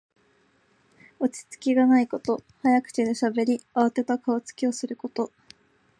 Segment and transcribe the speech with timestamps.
[1.19, 2.41] 落ち着きがないこと。
[2.63, 5.31] 早口でしゃべり、あわてた顔つきをすること。